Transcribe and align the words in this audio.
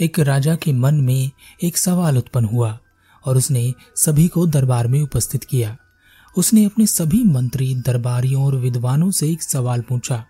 एक 0.00 0.18
राजा 0.18 0.56
के 0.56 0.72
मन 0.72 0.94
में 0.94 1.30
एक 1.62 1.78
सवाल 1.78 2.18
उत्पन्न 2.18 2.44
हुआ 2.44 2.78
और 3.26 3.36
उसने 3.36 3.74
सभी 3.96 4.28
को 4.28 4.46
दरबार 4.46 4.88
में 4.88 5.02
उपस्थित 5.02 5.44
किया। 5.44 5.76
उसने 6.36 6.64
अपने 6.64 6.86
सभी 6.86 7.24
मंत्री, 7.24 7.74
दरबारियों 7.74 8.44
और 8.44 8.56
विद्वानों 8.56 9.10
से 9.10 9.30
एक 9.30 9.42
सवाल 9.42 9.80
पूछा। 9.80 10.24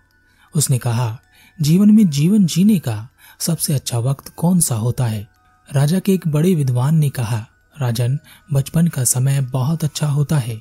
उसने 0.57 0.79
कहा, 0.79 1.21
जीवन 1.63 1.91
में 1.91 2.11
जीवन 2.11 2.47
जीने 2.47 2.79
का 2.79 3.09
सबसे 3.41 3.75
अच्छा 3.75 3.99
वक्त 3.99 4.29
कौन 4.29 4.61
सा 4.61 4.75
होता 4.75 5.07
है? 5.07 5.29
राजा 5.73 5.99
के 5.99 6.15
एक 6.15 6.29
बड़े 6.29 6.55
विद्वान 6.55 6.95
ने 6.95 7.11
कहा, 7.11 7.47
राजन, 7.81 8.19
बचपन 8.53 8.87
का 8.87 9.05
समय 9.05 9.41
बहुत 9.41 9.85
अच्छा 9.85 10.07
होता 10.07 10.39
है। 10.39 10.61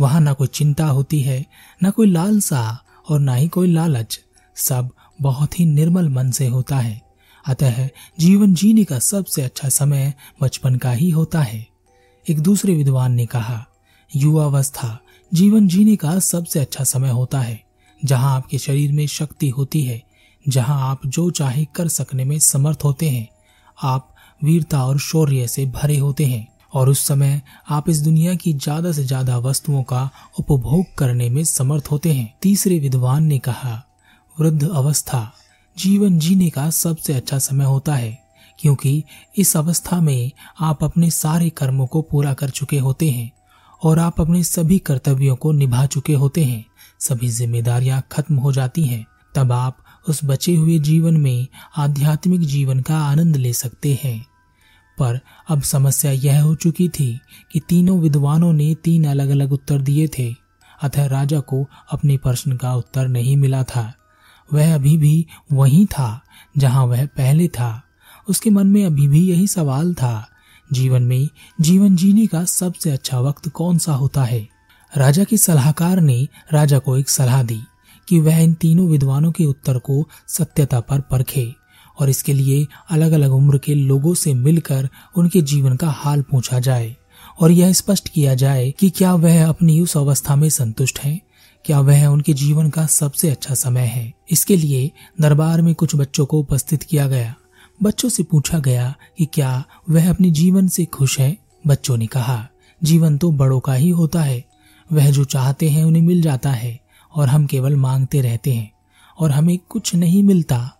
वहाँ 0.00 0.20
ना 0.20 0.32
कोई 0.32 0.46
चिंता 0.46 0.86
होती 0.86 1.20
है, 1.20 1.46
ना 1.82 1.90
कोई 1.90 2.06
लालसा 2.06 2.84
और 3.08 3.20
ना 3.20 3.34
ही 3.34 3.48
कोई 3.48 3.72
लालच। 3.72 4.20
सब 4.56 4.90
बहुत 5.20 5.60
ही 5.60 5.66
निर्मल 5.66 6.08
मन 6.08 6.30
से 6.30 6.46
होता 6.46 6.76
है। 6.76 7.07
अतः 7.48 7.88
जीवन 8.18 8.54
जीने 8.54 8.84
का 8.84 8.98
सबसे 8.98 9.42
अच्छा 9.42 9.68
समय 9.68 10.12
बचपन 10.40 10.76
का 10.76 10.90
ही 10.92 11.08
होता 11.10 11.40
है। 11.40 11.66
एक 12.26 12.40
दूसरे 12.40 12.74
विद्वान 12.74 13.12
ने 13.12 13.26
कहा, 13.26 13.64
युवावस्था 14.10 14.98
जीवन 15.32 15.68
जीने 15.68 15.96
का 15.96 16.18
सबसे 16.18 16.60
अच्छा 16.60 16.84
समय 16.84 17.10
होता 17.10 17.40
है, 17.40 17.60
जहाँ 18.00 18.34
आपके 18.36 18.58
शरीर 18.58 18.92
में 18.92 19.06
शक्ति 19.06 19.48
होती 19.48 19.82
है, 19.82 20.02
जहाँ 20.46 20.80
आप 20.90 21.06
जो 21.06 21.30
चाहे 21.30 21.64
कर 21.74 21.88
सकने 21.88 22.24
में 22.24 22.38
समर्थ 22.38 22.84
होते 22.84 23.08
हैं। 23.08 23.28
आप 23.78 24.14
वीरता 24.40 24.84
और 24.86 24.98
शौर्य 24.98 25.48
से 25.48 25.64
भरे 25.66 25.96
होते 25.98 26.24
हैं, 26.24 26.46
और 26.74 26.88
उस 26.88 27.06
समय 27.06 27.40
आप 27.68 27.88
इस 27.88 27.98
दुनिया 27.98 28.34
की 28.34 28.52
ज़्यादा 28.54 28.92
से 28.92 29.04
ज़्यादा 29.04 29.38
वस्तुओं 29.38 29.82
का 29.82 30.08
उपभोग 30.38 30.94
करने 30.98 31.28
में 31.30 31.42
समर्थ 31.44 31.90
होते 31.90 32.12
हैं। 32.12 32.32
तीसरे 32.42 32.78
विद्वान 32.78 33.24
ने 33.24 33.38
कहा, 33.38 33.82
वृद्ध 34.36 34.68
अवस्था 34.68 35.30
जीवन 35.78 36.18
जीने 36.18 36.50
का 36.50 36.70
सबसे 36.70 37.12
अच्छा 37.12 37.38
समय 37.38 37.64
होता 37.64 37.94
है, 37.94 38.18
क्योंकि 38.58 39.04
इस 39.36 39.56
अवस्था 39.56 40.00
में 40.00 40.30
आप 40.60 40.84
अपने 40.84 41.10
सारे 41.10 41.50
कर्मों 41.50 41.86
को 41.86 42.02
पूरा 42.02 42.34
कर 42.34 42.50
चुके 42.50 42.78
होते 42.78 43.10
हैं 43.10 43.30
और 43.82 43.98
आप 43.98 44.20
अपने 44.20 44.42
सभी 44.44 44.78
कर्तव्यों 44.78 45.36
को 45.36 45.52
निभा 45.52 45.86
चुके 45.86 46.12
होते 46.12 46.44
हैं। 46.44 46.64
सभी 47.00 47.28
जिम्मेदारियाँ 47.28 48.02
खत्म 48.12 48.36
हो 48.36 48.52
जाती 48.52 48.84
हैं। 48.84 49.06
तब 49.34 49.52
आप 49.52 49.78
उस 50.08 50.20
बचे 50.24 50.54
हुए 50.54 50.78
जीवन 50.78 51.16
में 51.16 51.46
आध्यात्मिक 51.76 52.40
जीवन 52.40 52.80
का 52.80 52.98
आनंद 52.98 53.36
ले 53.36 53.52
सकते 53.52 53.98
हैं। 54.04 54.26
पर 54.98 55.20
अब 55.48 55.62
समस्या 55.62 56.12
यह 56.12 56.42
हो 56.42 56.54
चुकी 56.54 56.88
थी 56.88 57.20
कि 57.52 57.60
तीनों 57.60 57.98
विद्वानों 58.00 58.52
ने 58.52 58.74
तीन 58.74 59.04
अलग 59.04 59.28
अलग 59.28 59.52
उत्तर 59.52 59.80
दिए 59.80 60.08
थे। 60.08 60.34
अतः 60.82 61.06
राजा 61.06 61.40
को 61.40 61.64
अपने 61.92 62.16
प्रश्न 62.16 62.56
का 62.56 62.74
उत्तर 62.74 63.08
नहीं 63.08 63.36
मिला 63.36 63.62
था। 63.62 63.92
वह 64.52 64.74
अभी 64.74 64.96
भी 64.96 65.26
वही 65.52 65.86
था, 65.86 66.22
जहाँ 66.58 66.86
वह 66.86 67.06
पहले 67.06 67.48
था। 67.48 67.82
उसके 68.28 68.50
मन 68.50 68.66
में 68.66 68.86
अभी 68.86 69.08
भी 69.08 69.30
यही 69.30 69.46
सवाल 69.46 69.94
था, 69.94 70.28
जीवन 70.72 71.02
में 71.02 71.28
जीवन 71.60 71.96
जीने 71.96 72.26
का 72.26 72.44
सबसे 72.44 72.90
अच्छा 72.90 73.20
वक्त 73.20 73.48
कौन 73.48 73.78
सा 73.78 73.92
होता 73.92 74.24
है? 74.24 74.48
राजा 74.96 75.24
के 75.24 75.36
सलाहकार 75.36 76.00
ने 76.00 76.28
राजा 76.52 76.78
को 76.78 76.98
एक 76.98 77.08
सलाह 77.08 77.42
दी 77.42 77.60
कि 78.08 78.18
वह 78.18 78.36
इन 78.36 78.54
तीनों 78.54 78.88
विद्वानों 78.88 79.32
के 79.32 79.44
उत्तर 79.44 79.78
को 79.78 80.08
सत्यता 80.28 80.80
पर 80.80 81.00
परखे 81.00 81.54
और 81.98 82.10
इसके 82.10 82.32
लिए 82.32 82.66
अलग 82.90 83.12
अलग 83.12 83.32
उम्र 83.32 83.58
के 83.58 83.74
लोगों 83.74 84.14
से 84.14 84.34
मिलकर 84.34 84.88
उनके 85.16 85.42
जीवन 85.42 85.76
का 85.76 85.90
हाल 85.90 86.22
पूछा 86.22 86.58
जाए 86.58 86.96
और 87.40 87.50
यह 87.50 87.72
स्पष्ट 87.72 88.08
किया 88.08 88.34
जाए 88.34 88.70
कि 88.70 88.90
क्या 88.90 89.14
वह 89.14 89.48
अपनी 89.48 89.80
उस 89.80 89.96
अवस्था 89.96 90.36
में 90.36 90.48
संतुष्ट 90.48 90.98
हैं? 90.98 91.20
क्या 91.64 91.80
वह 91.80 92.06
उनके 92.06 92.32
जीवन 92.32 92.70
का 92.70 92.86
सबसे 92.86 93.30
अच्छा 93.30 93.54
समय 93.54 93.80
है? 93.80 94.12
इसके 94.30 94.56
लिए 94.56 94.90
दरबार 95.20 95.62
में 95.62 95.74
कुछ 95.74 95.96
बच्चों 95.96 96.26
को 96.26 96.38
उपस्थित 96.38 96.82
किया 96.82 97.08
गया। 97.08 97.34
बच्चों 97.82 98.08
से 98.08 98.22
पूछा 98.22 98.58
गया 98.58 98.94
कि 99.18 99.26
क्या 99.26 99.64
वह 99.90 100.10
अपने 100.10 100.30
जीवन 100.30 100.68
से 100.68 100.84
खुश 100.84 101.20
है? 101.20 101.38
बच्चों 101.66 101.96
ने 101.96 102.06
कहा, 102.06 102.48
जीवन 102.82 103.18
तो 103.18 103.32
बड़ों 103.32 103.60
का 103.60 103.74
ही 103.74 103.88
होता 103.88 104.22
है। 104.22 104.44
वह 104.92 105.10
जो 105.10 105.24
चाहते 105.24 105.70
हैं 105.70 105.84
उन्हें 105.84 106.02
मिल 106.02 106.22
जाता 106.22 106.50
है 106.50 106.80
और 107.14 107.28
हम 107.28 107.46
केवल 107.46 107.76
मांगते 107.76 108.20
रहते 108.20 108.54
हैं 108.54 108.70
और 109.18 109.30
हमें 109.30 109.58
कुछ 109.68 109.94
नहीं 109.94 110.22
मिलता। 110.22 110.74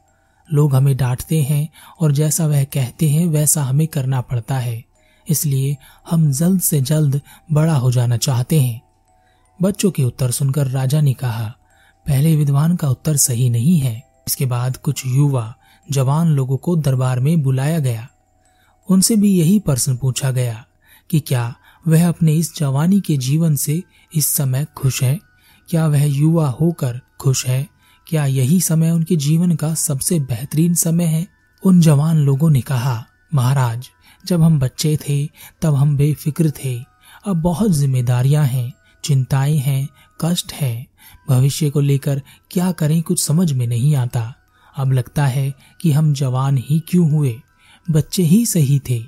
लोग 0.53 0.75
हमें 0.75 0.97
डांटते 0.97 1.43
हैं 1.43 1.69
और 2.01 2.13
जैसा 2.13 2.47
वह 2.47 2.65
कहते 2.65 3.09
हैं 3.09 3.27
वैसा 3.27 3.63
हमें 3.63 3.87
करना 3.87 4.21
पड़ता 4.21 4.59
है। 4.59 4.85
इसलिए 5.29 5.77
हम 6.11 6.33
जल्द 6.33 6.61
से 6.61 6.81
जल्द 6.81 7.21
बड़ा 7.53 7.75
हो 7.75 7.93
जाना 7.93 8.17
चाहते 8.17 8.61
हैं। 8.61 8.88
बच्चों 9.63 9.91
के 9.91 10.05
उत्तर 10.05 10.31
सुनकर 10.31 10.67
राजा 10.67 11.01
ने 11.01 11.13
कहा, 11.13 11.55
पहले 12.07 12.37
विद्वान 12.37 12.77
का 12.77 12.89
उत्तर 12.89 13.17
सही 13.17 13.51
नहीं 13.51 13.79
है। 13.79 14.03
इसके 14.27 14.47
बाद 14.47 14.77
कुछ 14.77 15.07
युवा, 15.07 15.55
जवान 15.91 16.29
लोगों 16.29 16.57
को 16.57 16.77
दरबार 16.77 17.21
में 17.21 17.43
बुलाया 17.43 17.79
गया। 17.79 18.09
उनसे 18.91 19.17
भी 19.17 19.39
यही 19.39 19.59
प्रश्न 19.59 19.97
पूछा 19.97 20.31
गया 20.31 20.67
कि 21.11 21.21
क्या 21.21 21.55
वह 21.89 22.09
अपने 22.09 22.33
इस 22.33 22.57
जवानी 22.57 23.01
के 23.01 23.17
जीवन 23.17 23.57
से 23.57 23.83
इस 24.15 24.27
समय 24.27 24.67
खुश 24.77 25.03
है? 25.03 25.21
क्या 25.69 25.87
वह 25.87 26.05
युवा 26.05 26.49
होकर 26.49 27.01
खुश 27.21 27.47
है? 27.47 27.69
क्या 28.07 28.27
यही 28.27 28.61
समय 28.61 28.91
उनके 28.91 29.17
जीवन 29.17 29.57
का 29.57 29.75
सबसे 29.75 30.21
बेहतरीन 30.21 30.75
समय 30.75 31.05
है? 31.05 31.27
उन 31.67 31.81
जवान 31.81 32.17
लोगों 32.17 32.51
ने 32.51 32.61
कहा, 32.61 33.07
महाराज, 33.35 33.89
जब 34.27 34.43
हम 34.43 34.59
बच्चे 34.59 34.99
थे, 35.09 35.29
तब 35.63 35.75
हम 35.75 35.97
बेफिक्र 35.97 36.53
थे। 36.65 36.85
अब 37.27 37.37
बहुत 37.37 37.71
जिम्मेदारियाँ 37.71 38.45
हैं। 38.45 38.73
चिंताएँ 39.09 39.57
हैं, 39.57 39.89
कष्ट 40.21 40.53
है। 40.53 40.87
भविष्य 41.29 41.71
को 41.71 41.81
लेकर 41.81 42.23
क्या 42.51 42.73
करें 42.73 43.03
कुछ 43.03 43.23
समझ 43.23 43.53
में 43.53 43.67
नहीं 43.67 43.97
आता। 43.97 44.35
अब 44.77 44.93
लगता 44.93 45.27
है 45.27 45.55
कि 45.81 45.93
हम 45.93 46.13
जवान 46.13 46.57
ही 46.57 46.81
क्यों 46.81 47.11
हुए? 47.11 47.41
बच्चे 47.91 48.23
ही 48.23 48.47
सही 48.47 48.81
थे। 48.91 49.05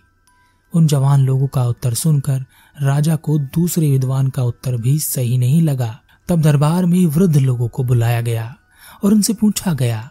उन 0.75 0.87
जवान 0.87 1.21
लोगों 1.21 1.47
का 1.47 1.65
उत्तर 1.65 1.95
सुनकर 1.95 2.45
राजा 2.83 3.17
को 3.17 3.39
दूसरे 3.39 3.91
विद्वान 3.91 4.29
का 4.29 4.43
उत्तर 4.43 4.77
भी 4.77 4.99
सही 4.99 5.39
नहीं 5.39 5.63
लगा। 5.63 6.01
तब 6.29 6.41
दरबार 6.41 6.87
में 6.87 7.07
वृद्ध 7.07 7.37
लोगों 7.37 7.69
को 7.69 7.85
बुलाया 7.85 8.21
गया 8.21 8.57
और 9.05 9.13
उनसे 9.13 9.35
पूछा 9.35 9.73
गया, 9.73 10.11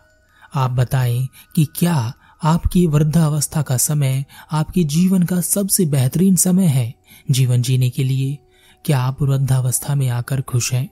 आप 0.55 0.71
बताएँ 0.71 1.27
कि 1.55 1.67
क्या 1.75 2.13
आपकी 2.43 2.87
वृद्धावस्था 2.87 3.61
का 3.61 3.77
समय, 3.77 4.25
आपके 4.51 4.83
जीवन 4.83 5.23
का 5.23 5.41
सबसे 5.41 5.85
बेहतरीन 5.85 6.35
समय 6.35 6.65
है? 6.65 6.93
जीवन 7.31 7.61
जीने 7.61 7.89
के 7.89 8.03
लिए 8.03 8.37
क्या 8.85 8.99
आप 8.99 9.21
वृद्धावस्था 9.21 9.95
में 9.95 10.09
आकर 10.09 10.41
खुश 10.41 10.73
हैं? 10.73 10.89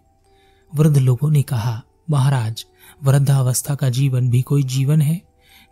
वृद्ध 0.76 0.98
लोगों 0.98 1.32
ने 1.32 1.42
कहा, 1.42 1.84
महाराज, 2.10 2.66
वृद्धावस्था 3.04 3.76
का 3.76 3.90
जीवन 3.90 4.30
भी 4.30 4.42
कोई 4.42 4.64
जीवन 4.64 5.02
है। 5.02 5.22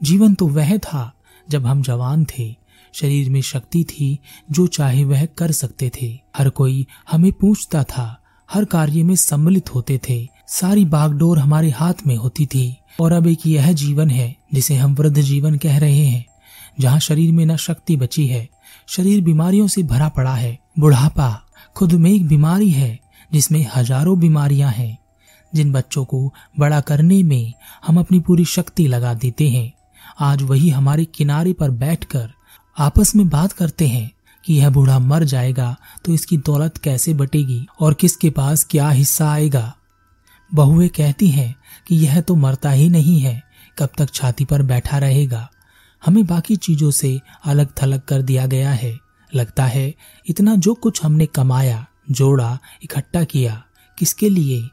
जीवन 0.03 0.33
तो 0.33 0.47
वह 0.47 0.77
था 0.77 1.13
जब 1.49 1.65
हम 1.65 1.81
जवान 1.81 2.25
थे। 2.25 2.55
शरीर 2.93 3.29
में 3.29 3.41
शक्ति 3.41 3.83
थी 3.83 4.19
जो 4.51 4.67
चाहे 4.67 5.03
वह 5.03 5.25
कर 5.25 5.51
सकते 5.51 5.91
थे। 6.01 6.19
हर 6.37 6.49
कोई 6.49 6.87
हमें 7.11 7.31
पूछता 7.31 7.83
था, 7.83 8.23
हर 8.51 8.65
कार्य 8.65 9.03
में 9.03 9.15
सम्मिलित 9.15 9.75
होते 9.75 9.99
थे। 10.09 10.27
सारी 10.47 10.85
बागडोर 10.85 11.39
हमारे 11.39 11.69
हाथ 11.69 11.93
में 12.07 12.15
होती 12.15 12.45
थी। 12.45 12.77
और 13.01 13.11
अब 13.11 13.27
एक 13.27 13.47
यह 13.47 13.71
जीवन 13.71 14.09
है, 14.09 14.35
जिसे 14.53 14.75
हम 14.75 14.95
वृद्ध 14.95 15.21
जीवन 15.21 15.57
कह 15.57 15.77
रहे 15.77 16.05
हैं, 16.05 16.25
जहाँ 16.79 16.99
शरीर 16.99 17.31
में 17.31 17.45
न 17.45 17.55
शक्ति 17.55 17.97
बची 17.97 18.27
है, 18.27 18.49
शरीर 18.87 19.21
बीमारियों 19.21 19.67
से 19.67 19.83
भरा 19.83 20.09
पड़ा 20.09 20.35
है। 20.35 20.59
बुढ़ापा 20.79 21.41
खुद 21.75 21.93
में 21.93 22.09
एक 22.11 22.27
बीमारी 22.27 22.69
है, 22.69 22.99
जिसमें 23.31 23.65
हज़ारों 23.75 24.17
बीमारियाँ 24.19 24.71
हैं, 24.71 24.97
जिन 25.53 25.71
बच्चों 25.71 26.03
को 26.05 26.33
बड़ा 26.59 26.79
करने 26.81 27.21
में 27.23 27.53
हम 27.87 27.99
अपनी 27.99 28.19
पूरी 28.19 28.45
शक्ति 28.45 28.87
लगा 28.87 29.13
देते 29.13 29.49
हैं। 29.49 29.71
आज 30.19 30.41
वही 30.41 30.69
हमारे 30.69 31.05
किनारे 31.05 31.53
पर 31.53 31.69
बैठकर 31.71 32.29
आपस 32.77 33.15
में 33.15 33.27
बात 33.29 33.51
करते 33.51 33.87
हैं 33.87 34.09
कि 34.43 34.53
यह 34.53 34.69
बूढ़ा 34.69 34.97
मर 34.99 35.23
जाएगा 35.23 35.75
तो 36.05 36.13
इसकी 36.13 36.37
दौलत 36.37 36.77
कैसे 36.77 37.13
बटेगी 37.13 37.65
और 37.81 37.93
किसके 37.93 38.29
पास 38.29 38.63
क्या 38.63 38.89
हिस्सा 38.89 39.29
आएगा। 39.31 39.73
बहुएँ 40.51 40.89
कहती 40.89 41.27
हैं 41.27 41.53
कि 41.87 41.95
यह 41.95 42.19
तो 42.21 42.35
मरता 42.35 42.71
ही 42.71 42.89
नहीं 42.89 43.19
है, 43.19 43.41
कब 43.77 43.89
तक 43.97 44.13
छाती 44.13 44.45
पर 44.45 44.61
बैठा 44.63 44.97
रहेगा। 44.97 45.47
हमें 46.03 46.25
बाकी 46.25 46.55
चीज़ों 46.57 46.91
से 46.91 47.19
अलग 47.45 47.71
थलग 47.81 48.01
कर 48.01 48.21
दिया 48.21 48.45
गया 48.45 48.71
है। 48.71 49.04
लगता 49.35 49.65
है, 49.65 49.95
इतना 50.29 50.55
जो 50.55 50.73
कुछ 50.73 51.05
हमने 51.05 51.25
कमाया, 51.25 51.85
जोड़ा, 52.11 52.59
इकट्ठा 52.83 53.23
किया, 53.23 53.63
किसके 53.99 54.29
लिए? 54.29 54.69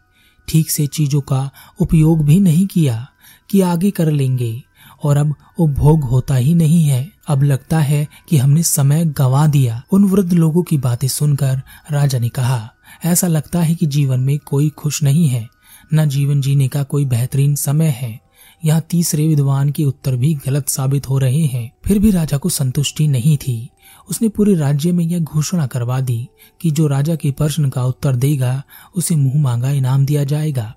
ठीक 0.49 0.71
से 0.71 0.87
चीज़ों 0.87 1.21
का 1.21 1.51
उपयोग 1.79 2.25
भी 2.25 2.41
नहीं 2.41 2.67
किया 2.67 3.09
कि 3.51 3.61
आगे 3.61 3.91
कर 3.91 4.11
लेंगे। 4.11 4.63
और 5.03 5.17
अब 5.17 5.35
उपभोग 5.59 6.05
होता 6.05 6.35
ही 6.35 6.55
नहीं 6.55 6.85
है। 6.85 7.13
अब 7.29 7.43
लगता 7.43 7.79
है 7.79 8.09
कि 8.29 8.37
हमने 8.37 8.63
समय 8.63 9.05
गंवा 9.05 9.47
दिया। 9.47 9.83
उन 9.93 10.05
वृद्ध 10.05 10.33
लोगों 10.33 10.63
की 10.63 10.79
बातें 10.79 11.09
सुनकर 11.09 11.63
राजा 11.91 12.19
ने 12.19 12.29
कहा, 12.29 12.73
ऐसा 13.05 13.27
लगता 13.27 13.63
है 13.63 13.75
कि 13.75 13.87
जीवन 13.87 14.21
में 14.21 14.39
कोई 14.39 14.69
खुश 14.69 15.03
नहीं 15.03 15.29
है। 15.29 15.49
न 15.95 16.09
जीवन 16.09 16.41
जीने 16.41 16.69
का 16.69 16.83
कोई 16.83 17.05
बेहतरीन 17.05 17.55
समय 17.55 17.87
है। 17.87 18.21
यहाँ 18.65 18.81
तीसरे 18.81 19.29
विद्वान 19.29 19.71
के 19.71 19.85
उत्तर 19.85 20.17
भी 20.17 20.35
गलत 20.35 20.69
साबित 20.69 21.09
हो 21.09 21.19
रहे 21.19 21.41
हैं। 21.41 21.73
फिर 21.85 21.99
भी 21.99 22.11
राजा 22.11 22.37
को 22.37 22.49
संतुष्टि 22.49 23.09
नहीं 23.09 23.37
थी। 23.37 23.69
उसने 24.09 24.29
पूरे 24.29 24.55
राज्य 24.55 24.93
में 24.93 25.05
यह 25.05 25.19
घोषणा 25.19 25.67
करवा 25.67 26.01
दी 26.01 26.29
कि 26.61 26.71
जो 26.71 26.87
राजा 26.87 27.17
के 27.17 27.31
प्रश्न 27.31 27.69
का 27.69 27.85
उत्तर 27.85 28.17
देगा, 28.17 28.63
उसे 28.97 29.17
मुँह 29.17 29.43
मांगा 29.43 29.71
इनाम 29.71 30.07
दिया 30.07 30.25
जाएगा। 30.25 30.75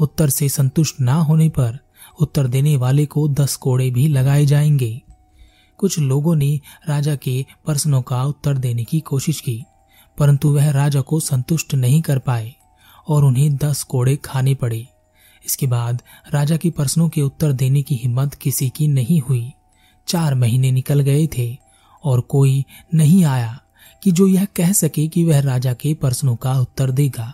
उत्तर 0.00 0.28
से 0.28 0.48
संतुष्ट 0.48 1.00
ना 1.00 1.14
होने 1.14 1.48
पर 1.48 1.78
उत्तर 2.20 2.46
देने 2.46 2.76
वाले 2.76 3.06
को 3.06 3.28
दस 3.28 3.56
कोड़े 3.56 3.90
भी 3.90 4.08
लगाए 4.08 4.46
जाएँगे। 4.46 5.02
कुछ 5.78 5.98
लोगों 5.98 6.36
ने 6.36 6.60
राजा 6.88 7.16
के 7.16 7.46
प्रश्नों 7.66 8.02
का 8.02 8.24
उत्तर 8.24 8.58
देने 8.58 8.84
की 8.84 9.00
कोशिश 9.00 9.40
की, 9.40 9.64
परंतु 10.18 10.48
वह 10.48 10.70
राजा 10.70 11.00
को 11.00 11.20
संतुष्ट 11.20 11.74
नहीं 11.74 12.02
कर 12.02 12.18
पाए 12.18 12.54
और 13.08 13.24
उन्हें 13.24 13.56
दस 13.56 13.82
कोड़े 13.82 14.16
खाने 14.16 14.54
पड़े। 14.54 14.86
इसके 15.46 15.66
बाद 15.66 16.02
राजा 16.32 16.56
के 16.56 16.70
प्रश्नों 16.70 17.08
के 17.08 17.22
उत्तर 17.22 17.52
देने 17.52 17.82
की 17.82 17.94
हिम्मत 17.94 18.34
किसी 18.34 18.68
की 18.68 18.88
नहीं 18.88 19.20
हुई। 19.20 19.52
चार 20.08 20.34
महीने 20.34 20.72
निकल 20.72 21.00
गए 21.00 21.26
थे। 21.26 21.69
और 22.04 22.20
कोई 22.20 22.64
नहीं 22.94 23.24
आया 23.24 23.58
कि 24.02 24.12
जो 24.12 24.26
यह 24.26 24.44
कह 24.56 24.72
सके 24.72 25.06
कि 25.08 25.24
वह 25.24 25.40
राजा 25.40 25.72
के 25.72 25.94
प्रश्नों 25.94 26.36
का 26.36 26.58
उत्तर 26.60 26.90
देगा। 26.90 27.32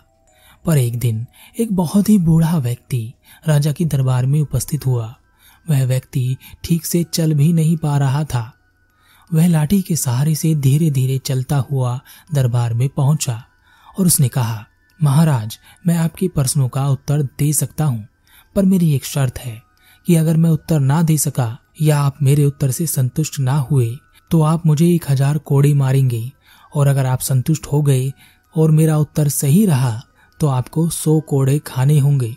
पर 0.65 0.77
एक 0.77 0.99
दिन 0.99 1.25
एक 1.59 1.73
बहुत 1.73 2.09
ही 2.09 2.17
बूढ़ा 2.17 2.57
व्यक्ति 2.57 3.13
राजा 3.47 3.71
के 3.71 3.85
दरबार 3.85 4.25
में 4.25 4.39
उपस्थित 4.41 4.85
हुआ। 4.85 5.15
वह 5.69 5.85
व्यक्ति 5.85 6.37
ठीक 6.63 6.85
से 6.85 7.03
चल 7.03 7.33
भी 7.33 7.51
नहीं 7.53 7.77
पा 7.77 7.97
रहा 7.97 8.23
था। 8.23 8.51
वह 9.33 9.47
लाठी 9.47 9.81
के 9.81 9.95
सहारे 9.95 10.35
से 10.35 10.53
धीरे 10.55 10.89
धीरे 10.89 11.17
चलता 11.17 11.57
हुआ 11.71 11.99
दरबार 12.33 12.73
में 12.73 12.87
पहुँचा 12.89 13.43
और 13.99 14.05
उसने 14.05 14.27
कहा, 14.27 14.65
महाराज, 14.99 15.59
मैं 15.87 15.97
आपके 15.97 16.27
प्रश्नों 16.27 16.67
का 16.69 16.87
उत्तर 16.89 17.21
दे 17.39 17.51
सकता 17.53 17.85
हूँ, 17.85 18.07
पर 18.55 18.65
मेरी 18.65 18.93
एक 18.95 19.05
शर्त 19.05 19.39
है 19.39 19.61
कि 20.07 20.15
अगर 20.15 20.37
मैं 20.37 20.49
उत्तर 20.49 20.79
ना 20.79 21.01
दे 21.01 21.17
सका 21.17 21.57
या 21.81 21.99
आप 21.99 22.21
मेरे 22.21 22.45
उत्तर 22.45 22.71
से 22.71 22.87
संतुष्ट 22.87 23.39
ना 23.39 23.57
हुए 23.61 23.89
तो 24.31 24.41
आप 24.41 24.65
मुझे 24.65 24.87
एक 24.87 25.09
हज़ार 25.09 25.37
कोड़े 25.37 25.73
मारेंगे। 25.73 26.31
और 26.73 26.87
अगर 26.87 27.05
आप 27.05 27.19
संतुष्ट 27.19 27.65
हो 27.65 27.81
गए 27.81 28.11
और 28.55 28.71
मेरा 28.71 28.97
उत्तर 28.97 29.27
सही 29.27 29.65
रहा 29.65 30.01
तो 30.39 30.47
आपको 30.47 30.87
सौ 30.89 31.19
कोड़े 31.19 31.57
खाने 31.59 31.97
होंगे। 31.99 32.35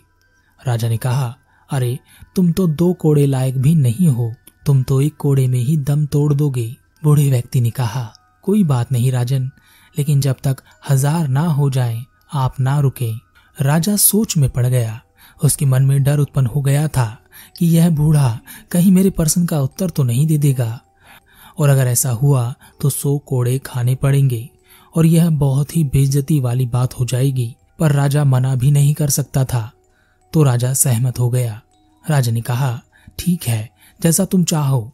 राजा 0.59 0.89
ने 0.89 0.97
कहा, 0.97 1.35
अरे, 1.69 1.97
तुम 2.35 2.51
तो 2.51 2.67
दो 2.67 2.91
कोड़े 2.93 3.25
लायक 3.25 3.57
भी 3.57 3.73
नहीं 3.75 4.07
हो। 4.07 4.31
तुम 4.65 4.81
तो 4.83 5.01
एक 5.01 5.15
कोड़े 5.15 5.47
में 5.47 5.59
ही 5.59 5.77
दम 5.79 6.05
तोड़ 6.05 6.33
दोगे। 6.33 6.75
बूढ़े 7.03 7.29
व्यक्ति 7.29 7.61
ने 7.61 7.69
कहा, 7.69 8.13
कोई 8.43 8.63
बात 8.63 8.91
नहीं 8.91 9.11
राजन, 9.11 9.49
लेकिन 9.95 10.21
जब 10.21 10.35
तक 10.43 10.61
हज़ार 10.89 11.27
ना 11.27 11.41
हो 11.41 11.69
जाए, 11.69 12.03
आप 12.33 12.59
ना 12.59 12.79
रुके। 12.79 13.11
राजा 13.57 13.95
सोच 13.95 14.37
में 14.37 14.49
पड़ 14.49 14.65
गया। 14.65 14.99
उसके 15.43 15.65
मन 15.65 15.83
में 15.83 16.01
डर 16.03 16.19
उत्पन्न 16.19 16.47
हो 16.47 16.61
गया 16.61 16.87
था 16.87 17.17
कि 17.57 17.65
यह 17.67 17.89
बूढ़ा 17.89 18.39
कहीं 18.71 18.91
मेरे 18.91 19.09
प्रश्न 19.09 19.45
का 19.45 19.59
उत्तर 19.59 19.89
तो 19.89 20.03
नहीं 20.03 20.25
दे 20.27 20.37
देगा। 20.37 20.79
और 21.57 21.69
अगर 21.69 21.87
ऐसा 21.87 22.11
हुआ 22.11 22.53
तो 22.81 22.89
सौ 22.89 23.17
कोड़े 23.17 23.59
खाने 23.59 23.95
पड़ेंगे 23.95 24.49
और 24.95 25.05
यह 25.05 25.29
बहुत 25.29 25.75
ही 25.77 25.83
बेइज्जती 25.83 26.39
वाली 26.39 26.65
बात 26.65 26.99
हो 26.99 27.05
जाएगी। 27.05 27.55
पर 27.79 27.91
राजा 27.91 28.23
मना 28.23 28.55
भी 28.55 28.71
नहीं 28.71 28.93
कर 28.93 29.09
सकता 29.09 29.45
था। 29.45 29.71
तो 30.33 30.43
राजा 30.43 30.73
सहमत 30.73 31.19
हो 31.19 31.29
गया। 31.29 31.61
राजा 32.09 32.31
ने 32.31 32.41
कहा, 32.41 32.81
ठीक 33.19 33.43
है, 33.43 33.69
जैसा 34.03 34.25
तुम 34.25 34.43
चाहो। 34.43 34.91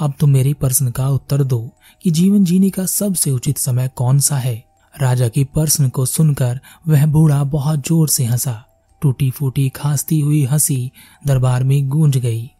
अब 0.00 0.14
तुम 0.20 0.30
मेरे 0.30 0.54
प्रश्न 0.54 0.90
का 0.90 1.08
उत्तर 1.08 1.42
दो 1.44 1.70
कि 2.02 2.10
जीवन 2.10 2.44
जीने 2.44 2.70
का 2.70 2.86
सबसे 2.86 3.30
उचित 3.30 3.58
समय 3.58 3.88
कौन 3.88 4.18
सा 4.18 4.36
है? 4.36 4.64
राजा 5.00 5.28
के 5.28 5.44
प्रश्न 5.44 5.88
को 5.88 6.06
सुनकर 6.06 6.60
वह 6.88 7.06
बूढ़ा 7.06 7.44
बहुत 7.44 7.86
ज़ोर 7.86 8.08
से 8.08 8.24
हंसा। 8.24 8.64
टूटी 9.00 9.30
फूटी 9.30 9.68
खांसती 9.68 10.20
हुई 10.20 10.44
हँसी 10.44 10.90
दरबार 11.26 11.64
में 11.64 11.88
गूंज 11.88 12.16
गई। 12.16 12.50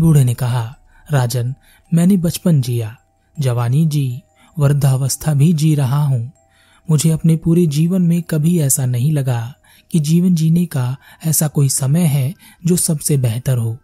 बूढ़े 0.00 0.24
ने 0.24 0.34
कहा 0.34 0.76
राजन, 1.10 1.54
मैंने 1.94 2.16
बचपन 2.16 2.60
जिया। 2.60 2.96
जवानी 3.40 3.86
जी 3.86 4.22
वृद्धावस्था 4.58 5.34
भी 5.34 5.52
जी 5.52 5.74
रहा 5.74 6.04
हूँ। 6.04 6.32
मुझे 6.90 7.10
अपने 7.10 7.36
पूरे 7.36 7.66
जीवन 7.66 8.02
में 8.02 8.22
कभी 8.22 8.60
ऐसा 8.60 8.86
नहीं 8.86 9.12
लगा 9.12 9.54
कि 9.92 10.00
जीवन 10.00 10.34
जीने 10.34 10.66
का 10.66 10.96
ऐसा 11.26 11.48
कोई 11.48 11.68
समय 11.68 12.00
है 12.00 12.34
जो 12.66 12.76
सबसे 12.76 13.16
बेहतर 13.16 13.58
हो। 13.58 13.78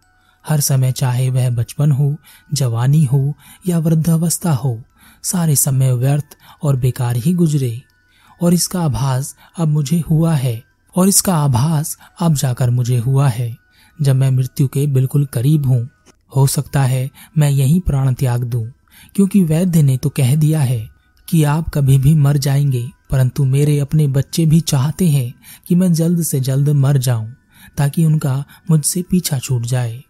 हर 0.47 0.59
समय 0.59 0.91
चाहे 0.91 1.29
वह 1.29 1.49
बचपन 1.49 1.91
हो, 1.91 2.17
जवानी 2.53 3.03
हो 3.05 3.33
या 3.67 3.79
वृद्धावस्था 3.79 4.53
हो, 4.53 4.81
सारे 5.23 5.55
समय 5.55 5.93
व्यर्थ 5.93 6.37
और 6.63 6.75
बेकार 6.75 7.15
ही 7.15 7.33
गुजरे। 7.33 7.81
और 8.41 8.53
इसका 8.53 8.81
आभास 8.81 9.35
अब 9.57 9.67
मुझे 9.67 9.99
हुआ 9.99 10.33
है। 10.33 10.63
और 10.95 11.07
इसका 11.07 11.35
आभास 11.35 11.97
अब 12.19 12.33
जाकर 12.33 12.69
मुझे 12.69 12.97
हुआ 12.97 13.29
है, 13.29 13.57
जब 14.01 14.15
मैं 14.15 14.31
मृत्यु 14.31 14.67
के 14.67 14.87
बिल्कुल 14.87 15.25
करीब 15.25 15.65
हूँ। 15.65 15.89
हो 16.35 16.47
सकता 16.47 16.83
है 16.83 17.09
मैं 17.37 17.49
यही 17.49 17.79
प्राण 17.79 18.13
त्याग 18.13 18.43
दूँ, 18.43 18.65
क्योंकि 19.15 19.43
वैद्य 19.43 19.81
ने 19.81 19.97
तो 19.97 20.09
कह 20.09 20.35
दिया 20.35 20.59
है 20.59 20.87
कि 21.27 21.43
आप 21.43 21.69
कभी 21.69 21.97
भी 21.97 22.13
मर 22.15 22.37
जाएँगे, 22.37 22.85
परंतु 23.11 23.45
मेरे 23.45 23.79
अपने 23.79 24.07
बच्चे 24.07 24.45
भी 24.45 24.59
चाहते 24.59 25.07
हैं 25.07 25.33
कि 25.67 25.75
मैं 25.75 25.93
जल्द 25.93 26.21
से 26.21 26.39
जल्द 26.39 26.69
मर 26.69 26.97
जाऊँ, 26.97 27.35
ताकि 27.77 28.05
उनका 28.05 28.43
मुझसे 28.71 29.01
पीछा 29.01 29.39
छूट 29.39 29.65
जाए 29.65 30.01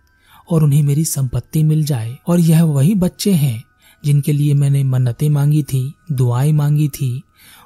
और 0.51 0.63
उन्हें 0.63 0.83
मेरी 0.83 1.05
संपत्ति 1.05 1.63
मिल 1.63 1.83
जाए। 1.85 2.17
और 2.27 2.39
यह 2.39 2.63
वही 2.63 2.95
बच्चे 2.95 3.33
हैं 3.33 3.63
जिनके 4.03 4.33
लिए 4.33 4.53
मैंने 4.53 4.83
मन्नतें 4.83 5.29
मांगी 5.29 5.63
थी, 5.63 5.93
दुआएँ 6.11 6.51
मांगी 6.51 6.87
थी, 6.87 7.23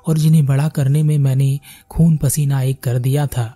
और 0.08 0.18
जिन्हें 0.18 0.46
बड़ा 0.46 0.68
करने 0.68 1.04
में 1.04 1.18
मैंने 1.18 1.60
खून 1.90 2.18
पसीना 2.18 2.62
एक 2.62 2.80
कर 2.84 3.00
दिया 3.00 3.28
था। 3.28 3.54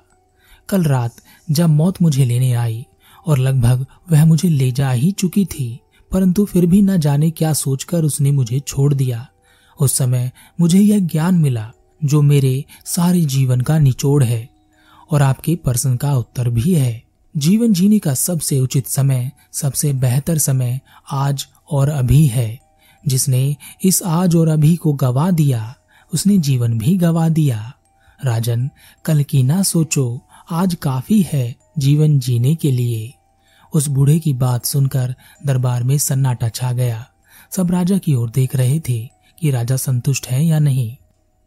कल 0.69 0.83
रात 0.83 1.15
जब 1.51 1.69
मौत 1.69 2.01
मुझे 2.01 2.25
लेने 2.25 2.53
आई 2.53 2.85
और 3.27 3.37
लगभग 3.37 3.85
वह 4.11 4.25
मुझे 4.25 4.49
ले 4.49 4.71
जा 4.71 4.91
ही 4.91 5.11
चुकी 5.11 5.45
थी, 5.45 5.79
परंतु 6.11 6.45
फिर 6.45 6.65
भी 6.65 6.81
न 6.81 6.97
जाने 6.97 7.31
क्या 7.31 7.53
सोचकर 7.53 8.03
उसने 8.03 8.31
मुझे 8.31 8.59
छोड़ 8.59 8.93
दिया। 8.93 9.27
उस 9.79 9.93
समय 9.93 10.31
मुझे 10.59 10.79
यह 10.79 10.99
ज्ञान 10.99 11.35
मिला, 11.35 11.71
जो 12.03 12.21
मेरे 12.21 12.65
सारे 12.85 13.21
जीवन 13.21 13.61
का 13.61 13.79
निचोड़ 13.79 14.23
है, 14.23 14.49
और 15.11 15.21
आपके 15.21 15.55
प्रश्न 15.55 15.95
का 15.95 16.15
उत्तर 16.15 16.49
भी 16.49 16.73
है। 16.73 17.03
जीवन 17.37 17.73
जीने 17.73 17.99
का 17.99 18.13
सबसे 18.13 18.59
उचित 18.59 18.87
समय, 18.87 19.31
सबसे 19.53 19.93
बेहतर 19.93 20.37
समय 20.37 20.79
आज 21.11 21.47
और 21.71 21.89
अभी 21.89 22.25
है। 22.25 22.59
जिसने 23.07 23.55
इस 23.83 24.03
आज 24.03 24.35
और 24.35 24.47
अभी 24.47 24.75
को 24.75 24.93
गवा 24.93 25.31
दिया, 25.31 25.75
उसने 26.13 26.37
जीवन 26.37 26.77
भी 26.77 26.97
गवा 26.97 27.29
दिया। 27.29 27.73
राजन, 28.25 28.69
कल 29.05 29.23
की 29.23 29.43
ना 29.43 29.63
सोचो, 29.63 30.21
आज 30.51 30.75
काफ़ी 30.75 31.21
है। 31.21 31.55
जीवन 31.77 32.19
जीने 32.19 32.55
के 32.55 32.71
लिए। 32.71 33.13
उस 33.73 33.87
बूढ़े 33.87 34.19
की 34.19 34.33
बात 34.33 34.65
सुनकर 34.65 35.15
दरबार 35.45 35.83
में 35.83 35.97
सन्नाटा 35.97 36.49
छा 36.49 36.71
गया। 36.71 37.07
सब 37.51 37.71
राजा 37.71 37.97
की 37.97 38.13
ओर 38.13 38.29
देख 38.29 38.55
रहे 38.55 38.79
थे 38.79 39.09
कि 39.39 39.51
राजा 39.51 39.75
संतुष्ट 39.75 40.27
है 40.27 40.45
या 40.45 40.59
नहीं। 40.59 40.97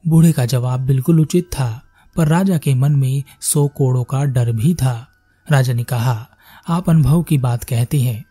बूढ़े 0.09 0.33
का 0.33 0.47
जवाब 0.47 0.81
बिल्कुल 0.81 1.21
उचित 1.21 1.45
था, 1.45 1.83
पर 2.17 2.29
राजा 2.29 2.59
के 2.59 2.75
मन 2.75 2.93
में 2.93 3.23
सौ 3.41 3.69
कोड़ों 3.69 4.05
का 4.05 4.25
डर 4.25 4.53
भी 4.53 4.75
था। 4.75 5.09
राजा 5.53 5.73
ने 5.73 5.85
कहा, 5.85 6.29
आप 6.69 6.91
अनुभव 6.91 7.23
की 7.23 7.39
बात 7.39 7.65
कहते 7.65 8.01
हैं। 8.01 8.25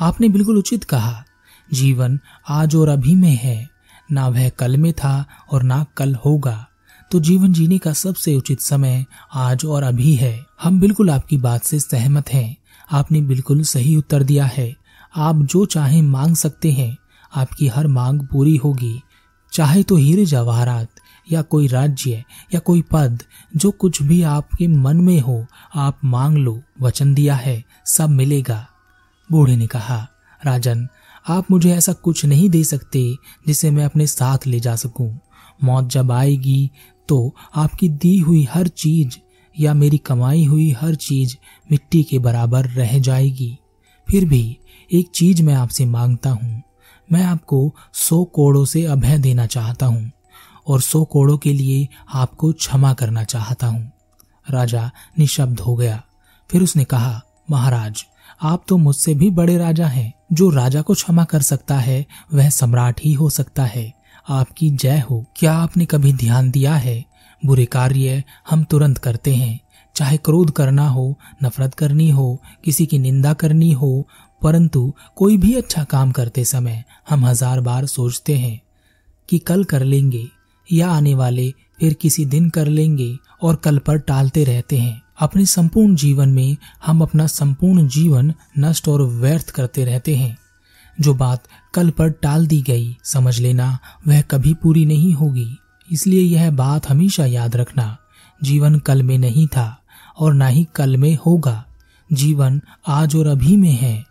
आपने 0.00 0.28
बिल्कुल 0.28 0.58
उचित 0.58 0.84
कहा। 0.84 1.24
जीवन 1.72 2.20
आज 2.48 2.76
और 2.76 2.88
अभी 2.88 3.14
में 3.14 3.36
है। 3.36 3.74
ना 4.12 4.28
वह 4.28 4.48
कल 4.48 4.76
में 4.76 4.92
था 4.92 5.24
और 5.52 5.62
ना 5.62 5.86
कल 5.96 6.14
होगा। 6.14 6.66
तो 7.10 7.20
जीवन 7.20 7.52
जीने 7.52 7.78
का 7.78 7.92
सबसे 7.92 8.34
उचित 8.34 8.60
समय 8.60 9.06
आज 9.34 9.64
और 9.64 9.82
अभी 9.82 10.14
है। 10.14 10.46
हम 10.62 10.80
बिल्कुल 10.80 11.10
आपकी 11.10 11.36
बात 11.36 11.64
से 11.64 11.80
सहमत 11.80 12.28
हैं। 12.28 12.56
आपने 12.92 13.20
बिल्कुल 13.20 13.62
सही 13.62 13.96
उत्तर 13.96 14.22
दिया 14.22 14.44
है। 14.44 14.76
आप 15.16 15.36
जो 15.36 15.64
चाहे 15.64 16.02
मांग 16.02 16.36
सकते 16.36 16.72
हैं। 16.72 16.96
आपकी 17.36 17.68
हर 17.68 17.86
मांग 17.86 18.20
पूरी 18.20 18.56
होगी। 18.56 19.00
चाहे 19.52 19.82
तो 19.82 19.96
हीरे 19.96 20.26
जवाहरात, 20.26 20.88
या 21.32 21.42
कोई 21.42 21.66
राज्य, 21.66 22.24
या 22.54 22.60
कोई 22.60 22.82
पद, 22.82 23.22
जो 23.56 23.70
कुछ 23.70 24.02
भी 24.02 24.22
आपके 24.22 24.68
मन 24.68 24.96
में 24.96 25.20
हो, 25.20 25.46
आप 25.74 26.00
मांग 26.04 26.38
लो। 26.38 26.62
वचन 26.80 27.14
दिया 27.14 27.34
है, 27.34 27.64
सब 27.86 28.08
मिलेगा। 28.08 28.66
बूढ़े 29.32 29.56
ने 29.56 29.66
कहा, 29.66 30.08
राजन, 30.46 30.88
आप 31.28 31.50
मुझे 31.50 31.72
ऐसा 31.72 31.92
कुछ 31.92 32.24
नहीं 32.24 32.50
दे 32.50 32.64
सकते, 32.64 33.16
जिसे 33.46 33.70
मैं 33.70 33.84
अपने 33.84 34.06
साथ 34.06 34.38
ले 34.46 34.60
जा 34.60 34.76
सकूँ। 34.76 35.20
मौत 35.64 35.88
जब 35.88 36.12
आएगी 36.12 36.70
तो 37.08 37.36
आपकी 37.56 37.88
दी 37.88 38.18
हुई 38.18 38.48
हर 38.52 38.68
चीज़ 38.68 39.16
या 39.60 39.74
मेरी 39.74 39.98
कमाई 39.98 40.44
हुई 40.44 40.70
हर 40.70 40.94
चीज़ 40.94 41.36
मिट्टी 41.72 42.02
के 42.02 42.18
बराबर 42.18 42.66
रह 42.66 42.98
जाएगी। 42.98 43.58
फिर 44.10 44.24
भी 44.24 44.58
एक 44.92 45.10
चीज़ 45.14 45.42
मैं 45.42 45.54
आपसे 45.54 45.86
माँगता 45.86 46.30
हूँ। 46.30 46.62
मैं 47.12 47.24
आपको 47.24 47.74
सौ 47.92 48.24
कोड़ों 48.24 48.64
से 48.64 48.84
अभय 48.84 49.18
देना 49.18 49.46
चाहता 49.46 49.86
हूँ 49.86 50.10
और 50.66 50.80
सौ 50.80 51.04
कोड़ों 51.04 51.38
के 51.38 51.52
लिए 51.52 51.88
आपको 52.14 52.52
क्षमा 52.52 52.94
करना 52.94 53.24
चाहता 53.24 53.66
हूँ। 53.66 53.92
राजा 54.50 54.90
निशब्द 55.18 55.60
हो 55.60 55.76
गया। 55.76 56.02
फिर 56.50 56.62
उसने 56.62 56.84
कहा, 56.84 57.22
महाराज, 57.50 58.04
आप 58.42 58.64
तो 58.68 58.76
मुझसे 58.76 59.14
भी 59.14 59.30
बड़े 59.30 59.58
राजा 59.58 59.86
हैं। 59.86 60.14
जो 60.32 60.50
राजा 60.50 60.82
को 60.82 60.94
क्षमा 60.94 61.24
कर 61.24 61.42
सकता 61.42 61.78
है, 61.78 62.06
वह 62.34 62.48
सम्राट 62.48 63.00
ही 63.04 63.12
हो 63.12 63.30
सकता 63.30 63.64
है। 63.64 64.03
आपकी 64.28 64.70
जय 64.70 64.98
हो। 65.00 65.24
क्या 65.36 65.52
आपने 65.52 65.84
कभी 65.84 66.12
ध्यान 66.12 66.50
दिया 66.50 66.74
है? 66.74 67.04
बुरे 67.46 67.64
कार्य 67.64 68.22
हम 68.50 68.64
तुरंत 68.64 68.98
करते 68.98 69.34
हैं। 69.34 69.60
चाहे 69.96 70.16
क्रोध 70.16 70.50
करना 70.50 70.88
हो, 70.88 71.14
नफरत 71.44 71.74
करनी 71.74 72.10
हो, 72.10 72.40
किसी 72.64 72.86
की 72.86 72.98
निंदा 72.98 73.32
करनी 73.32 73.72
हो, 73.72 74.06
परंतु 74.42 74.92
कोई 75.16 75.36
भी 75.36 75.54
अच्छा 75.54 75.84
काम 75.84 76.12
करते 76.12 76.44
समय 76.44 76.82
हम 77.08 77.26
हज़ार 77.26 77.60
बार 77.60 77.86
सोचते 77.86 78.36
हैं 78.36 78.60
कि 79.28 79.38
कल 79.38 79.64
कर 79.64 79.84
लेंगे 79.84 80.26
या 80.68 80.88
आने 80.88 81.14
वाले 81.14 81.50
फिर 81.80 81.94
किसी 81.94 82.24
दिन 82.24 82.48
कर 82.50 82.66
लेंगे 82.66 83.16
और 83.42 83.56
कल 83.56 83.78
पर 83.78 83.98
टालते 83.98 84.44
रहते 84.44 84.78
हैं। 84.78 85.02
अपने 85.20 85.46
संपूर्ण 85.46 85.94
जीवन 85.94 86.28
में 86.28 86.56
हम 86.86 87.00
अपना 87.00 87.26
संपूर्ण 87.26 87.86
जीवन 87.88 88.32
नष्ट 88.58 88.88
और 88.88 89.02
व्यर्थ 89.02 89.50
करते 89.50 89.84
रहते 89.84 90.16
हैं। 90.16 90.36
जो 91.00 91.14
बात 91.14 91.44
कल 91.74 91.90
पर 91.90 92.10
टाल 92.10 92.46
दी 92.46 92.62
गई, 92.62 92.96
समझ 93.04 93.40
लेना, 93.40 93.78
वह 94.08 94.20
कभी 94.20 94.54
पूरी 94.54 94.86
नहीं 94.86 95.12
होगी। 95.14 95.58
इसलिए 95.92 96.20
यह 96.20 96.50
बात 96.50 96.88
हमेशा 96.88 97.26
याद 97.26 97.56
रखना, 97.56 97.96
जीवन 98.42 98.78
कल 98.78 99.02
में 99.02 99.18
नहीं 99.18 99.46
था 99.46 99.80
और 100.18 100.34
ना 100.34 100.46
ही 100.46 100.66
कल 100.74 100.96
में 100.96 101.18
होगा। 101.26 101.64
जीवन 102.12 102.60
आज 102.88 103.16
और 103.16 103.26
अभी 103.26 103.56
में 103.56 103.72
है, 103.72 104.04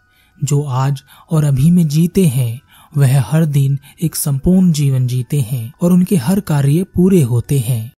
जो 0.43 0.63
आज 0.63 1.03
और 1.31 1.43
अभी 1.43 1.71
में 1.71 1.87
जीते 1.87 2.27
हैं, 2.27 2.61
वह 2.97 3.21
हर 3.21 3.45
दिन 3.45 3.79
एक 4.01 4.15
संपूर्ण 4.15 4.71
जीवन 4.71 5.07
जीते 5.07 5.41
हैं 5.41 5.73
और 5.81 5.91
उनके 5.93 6.15
हर 6.15 6.39
कार्य 6.39 6.83
पूरे 6.83 7.21
होते 7.21 7.59
हैं। 7.59 7.91